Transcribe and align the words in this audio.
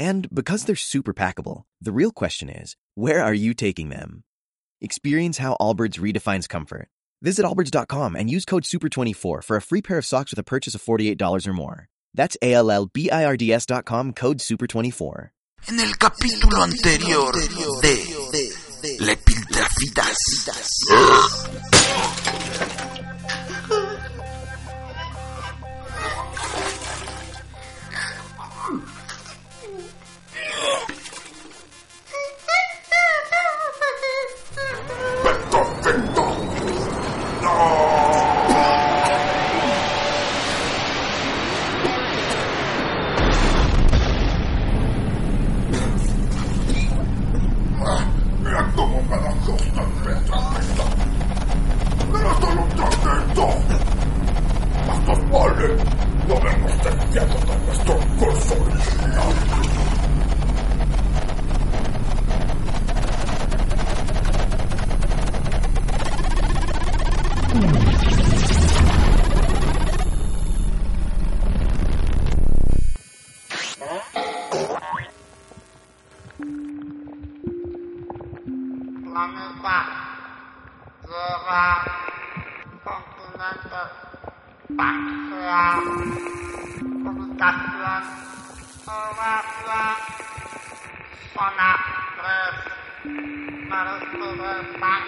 And 0.00 0.34
because 0.34 0.64
they're 0.64 0.76
super 0.76 1.12
packable, 1.12 1.64
the 1.78 1.92
real 1.92 2.10
question 2.10 2.48
is 2.48 2.74
where 2.94 3.22
are 3.22 3.34
you 3.34 3.52
taking 3.52 3.90
them? 3.90 4.24
Experience 4.80 5.36
how 5.36 5.58
Allbirds 5.60 6.00
redefines 6.00 6.48
comfort. 6.48 6.88
Visit 7.20 7.44
allbirds.com 7.44 8.16
and 8.16 8.30
use 8.30 8.46
code 8.46 8.62
SUPER24 8.62 9.44
for 9.44 9.56
a 9.56 9.60
free 9.60 9.82
pair 9.82 9.98
of 9.98 10.06
socks 10.06 10.32
with 10.32 10.38
a 10.38 10.42
purchase 10.42 10.74
of 10.74 10.82
$48 10.82 11.46
or 11.46 11.52
more. 11.52 11.88
That's 12.14 12.38
A 12.40 12.54
L 12.54 12.70
L 12.70 12.86
B 12.86 13.10
I 13.10 13.26
R 13.26 13.36
D 13.36 13.52
S.com 13.52 14.14
code 14.14 14.38
SUPER24. 14.38 15.28
En 15.68 15.78
el 15.78 15.92
capítulo 15.98 16.62
anterior 16.62 17.32
de 17.82 17.98
Le 19.00 19.16
Piltrafitas. 19.16 20.16
Lama 79.10 79.58
Pak 79.58 79.86
Zora 81.02 81.82
Pengkulan 82.86 83.56
ke 83.66 83.82
Pak 84.78 84.96
Selam 85.26 85.82
Pengkulan 87.34 87.56
Selam 87.58 88.04
Sama 88.86 89.34
Selam 89.42 89.98
Sona 91.34 91.72
Pres 92.14 92.56
Harus 93.66 94.04
ke 94.14 94.58
Pak 94.78 95.00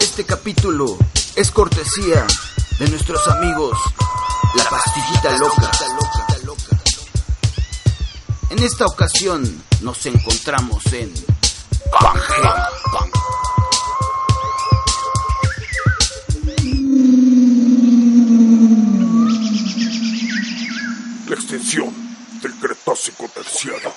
Este 0.00 0.24
capítulo 0.24 0.98
es 1.36 1.52
cortesía 1.52 2.26
de 2.80 2.88
nuestros 2.88 3.28
amigos 3.28 3.78
La 4.56 4.64
Pastillita 4.68 5.38
Loca. 5.38 5.70
En 8.50 8.58
esta 8.58 8.86
ocasión 8.86 9.62
nos 9.82 10.04
encontramos 10.06 10.84
en 10.92 11.14
Pangea. 11.92 12.66
Extinción 21.66 21.92
del 22.42 22.54
Cretácico 22.60 23.28
terciario 23.28 23.90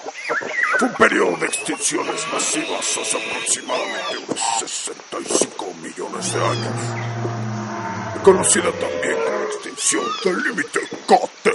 fue 0.80 0.88
un 0.88 0.94
periodo 0.96 1.38
de 1.38 1.46
extinciones 1.46 2.26
masivas 2.34 2.98
hace 2.98 3.18
aproximadamente 3.18 4.18
unos 4.28 4.40
65 4.60 5.74
millones 5.76 6.34
de 6.34 6.40
años. 6.44 8.24
Conocida 8.24 8.72
también 8.72 9.18
como 9.24 9.44
extinción 9.44 10.04
del 10.24 10.44
límite 10.44 10.80
Cote. 11.06 11.52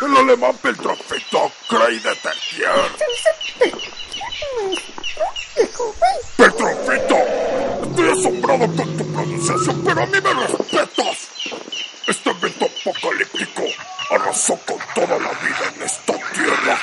El 0.00 0.16
alemán 0.16 0.56
Peltrafito 0.62 1.52
Cray 1.68 1.98
de 1.98 2.14
Tertier. 2.16 2.70
Petrofito, 6.36 7.16
estoy 7.82 8.08
asombrado 8.08 8.66
con 8.74 8.96
tu 8.96 9.12
pronunciación, 9.12 9.84
pero 9.84 10.02
a 10.02 10.06
mí 10.06 10.18
me 10.22 10.34
respetas. 10.46 11.28
Este 12.06 12.30
evento 12.30 12.64
apocalíptico 12.64 13.62
arrasó 14.14 14.56
con 14.66 14.78
toda 14.94 15.18
la 15.18 15.30
vida 15.30 15.72
en 15.76 15.82
esta 15.82 16.12
tierra. 16.32 16.78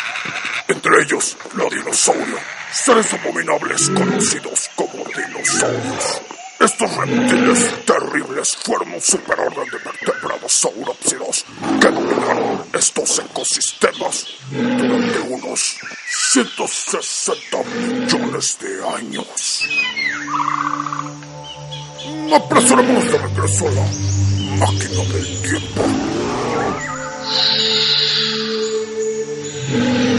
Entre 0.68 1.04
ellos, 1.04 1.38
los 1.56 1.70
dinosaurios, 1.70 2.42
seres 2.72 3.14
abominables 3.14 3.90
conocidos 3.90 4.70
como 4.76 5.04
dinosaurios. 5.06 6.22
Estos 6.60 6.98
reptiles 6.98 7.86
terribles 7.86 8.58
fueron 8.58 8.94
un 8.94 9.02
superorden 9.02 9.70
de 9.70 9.78
vertebrados 9.78 10.52
saurópsidos 10.52 11.46
que 11.80 11.88
dominaron 11.88 12.66
estos 12.74 13.20
ecosistemas 13.20 14.26
durante 14.52 15.20
unos 15.20 15.78
160 16.32 17.58
millones 17.64 18.58
de 18.60 18.88
años. 18.98 19.70
Apresurémonos 22.36 23.12
de 23.12 23.18
regreso 23.18 23.68
a 23.68 23.72
la 23.72 23.86
máquina 24.66 25.04
del 25.14 25.42
tiempo. 25.42 25.82
Yeah. 29.72 30.19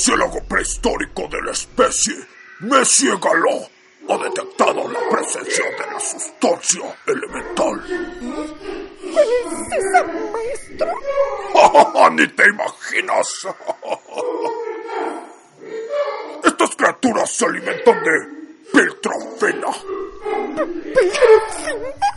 Murciélago 0.00 0.40
prehistórico 0.48 1.28
de 1.28 1.42
la 1.42 1.50
especie 1.50 2.14
Messiegalo 2.60 3.68
ha 4.08 4.16
detectado 4.16 4.90
la 4.90 4.98
presencia 5.10 5.64
de 5.72 5.92
la 5.92 6.00
sustancia 6.00 6.96
elemental. 7.06 7.82
¿Cuál 9.12 9.28
es 9.28 9.72
esa, 9.76 10.02
maestro? 10.32 10.88
¡Ni 12.12 12.26
te 12.28 12.48
imaginas! 12.48 13.46
Estas 16.44 16.76
criaturas 16.76 17.30
se 17.30 17.44
alimentan 17.44 18.02
de 18.02 18.26
piltrafina. 18.72 19.70
¡Piltrafina! 20.94 22.09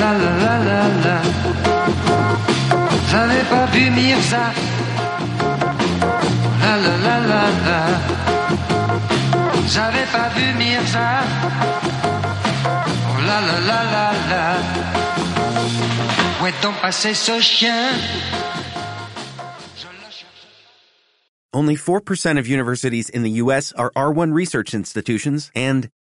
La 0.00 0.12
la 0.12 0.32
la 0.44 0.54
la 0.64 0.82
la. 1.04 1.18
J'avais 3.10 3.44
pas. 3.50 3.68
La 6.62 6.74
la 6.76 6.94
la 6.96 7.16
la 7.20 7.42
la. 7.66 7.80
J'avais 9.68 10.06
pas 10.10 10.30
la 13.26 13.40
la 13.40 13.56
la 13.60 13.80
la 13.92 14.06
la. 14.30 14.44
Où 16.40 16.46
est 16.46 16.64
passé 16.80 17.12
ce 17.12 17.40
chien? 17.40 17.90
Only 21.52 21.76
4% 21.76 22.38
of 22.38 22.46
universities 22.46 23.08
in 23.08 23.22
the 23.22 23.40
US 23.42 23.72
are 23.72 23.90
R1 23.96 24.34
research 24.34 24.74
institutions, 24.74 25.50
and 25.54 25.88